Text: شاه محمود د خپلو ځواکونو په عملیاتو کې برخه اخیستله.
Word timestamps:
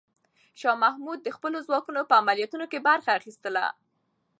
شاه 0.59 0.77
محمود 0.83 1.19
د 1.23 1.27
خپلو 1.35 1.57
ځواکونو 1.67 2.01
په 2.09 2.13
عملیاتو 2.21 2.69
کې 2.71 2.85
برخه 2.89 3.09
اخیستله. 3.19 3.65